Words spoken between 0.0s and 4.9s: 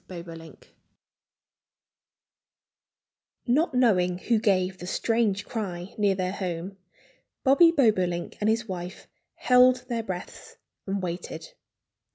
BOBOLINK Not knowing who gave the